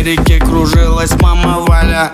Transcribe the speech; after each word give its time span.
истерике 0.00 0.38
кружилась 0.38 1.12
мама 1.20 1.58
Валя. 1.60 2.10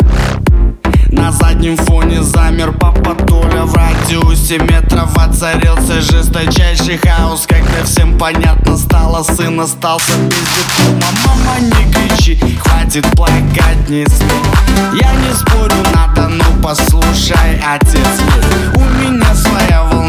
На 1.12 1.30
заднем 1.30 1.76
фоне 1.76 2.22
замер 2.22 2.72
папа 2.72 3.14
Толя. 3.14 3.62
В 3.62 3.74
радиусе 3.74 4.58
метров 4.58 5.14
воцарился 5.14 6.00
жесточайший 6.00 6.98
хаос. 6.98 7.46
Когда 7.46 7.84
всем 7.84 8.18
понятно 8.18 8.76
стало, 8.76 9.22
сын 9.22 9.60
остался 9.60 10.12
без 10.18 10.36
диплома. 10.36 11.04
Мама, 11.26 11.60
не 11.60 11.92
кричи, 11.92 12.58
хватит 12.58 13.06
плакать, 13.12 13.88
не 13.88 14.04
смей 14.06 15.00
Я 15.00 15.12
не 15.14 15.32
спорю, 15.32 15.76
надо, 15.94 16.28
ну 16.28 16.44
послушай, 16.62 17.62
отец 17.64 18.20
У 18.74 18.80
меня 18.80 19.32
своя 19.34 19.84
волна 19.84 20.05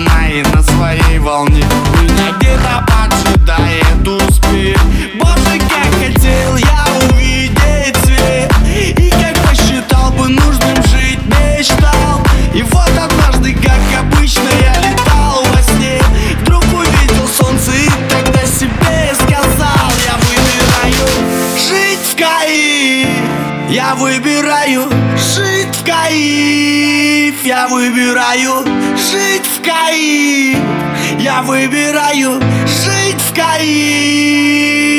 Я 23.88 23.96
выбираю 23.96 24.84
жить 25.16 25.74
в 25.74 25.86
Каиф 25.86 27.46
Я 27.46 27.70
выбираю 27.70 28.66
жить 28.98 29.46
в 29.46 29.62
Каиф 29.62 30.58
Я 31.18 31.42
выбираю 31.42 32.42
жить 32.66 33.22
в 33.22 33.34
Каиф 33.34 34.97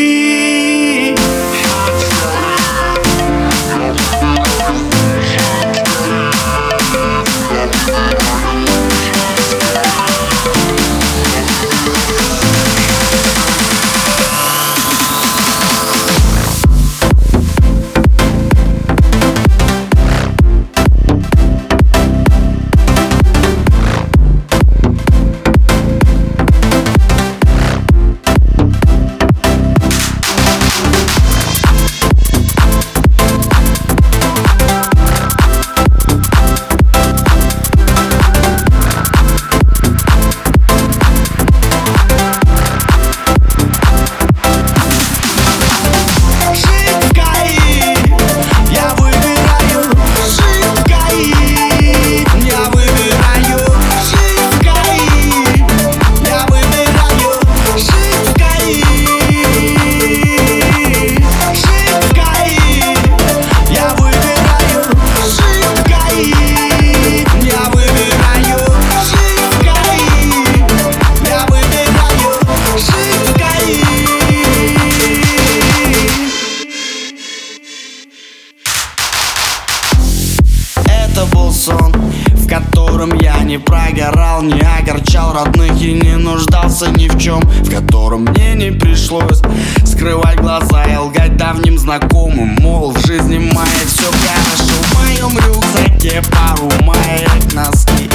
не 83.48 83.58
прогорал, 83.58 84.42
не 84.42 84.60
огорчал 84.60 85.32
родных 85.32 85.80
и 85.80 85.94
не 85.94 86.16
нуждался 86.16 86.90
ни 86.90 87.08
в 87.08 87.18
чем 87.18 87.40
В 87.40 87.70
котором 87.70 88.24
мне 88.24 88.54
не 88.54 88.70
пришлось 88.70 89.40
скрывать 89.86 90.38
глаза 90.38 90.84
и 90.84 90.96
лгать 90.96 91.38
давним 91.38 91.78
знакомым. 91.78 92.56
Мол, 92.60 92.92
в 92.92 93.06
жизни 93.06 93.38
моей 93.38 93.86
все 93.86 94.10
хорошо. 94.10 94.74
В 94.82 95.02
моем 95.02 95.38
рюкзаке 95.38 96.22
пару 96.30 96.70
маек 96.84 97.54
носки. 97.54 98.10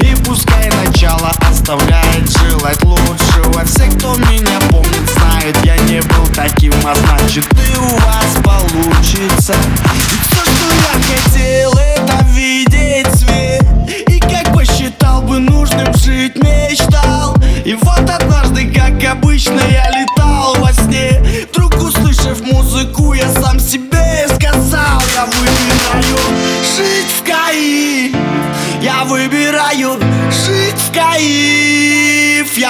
И 0.00 0.16
пускай 0.24 0.68
начало 0.84 1.30
оставляет 1.48 2.28
желать 2.38 2.82
лучшего. 2.82 3.64
Все, 3.64 3.84
кто 3.84 4.16
меня 4.16 4.58
помнит, 4.68 5.08
знают, 5.14 5.56
я 5.64 5.76
не 5.84 6.00
был 6.00 6.26
таким 6.34 6.72
А 6.84 6.94
значит 6.94 7.46
и 7.52 7.76
у 7.78 7.96
вас 7.98 8.36
получится 8.42 9.54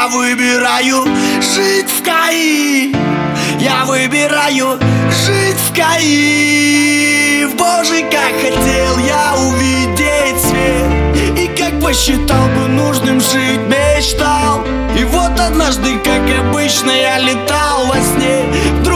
Я 0.02 0.08
выбираю 0.08 1.04
жить 1.40 1.88
в 1.88 2.02
Каиф 2.02 2.90
Я 3.60 3.84
выбираю 3.84 4.80
жить 5.24 5.56
в 5.56 5.76
Каиф 5.76 7.54
Боже, 7.54 8.02
как 8.10 8.32
хотел 8.42 8.98
я 8.98 9.32
увидеть 9.36 10.40
свет. 10.40 11.38
И 11.38 11.46
как 11.56 11.80
посчитал 11.80 12.48
бы 12.48 12.66
нужным 12.66 13.20
жить 13.20 13.60
мечтал. 13.68 14.64
И 14.98 15.04
вот 15.04 15.38
однажды, 15.38 15.96
как 15.98 16.22
обычно, 16.46 16.90
я 16.90 17.18
летал 17.20 17.86
во 17.86 17.94
сне. 17.94 18.44
Вдруг 18.80 18.91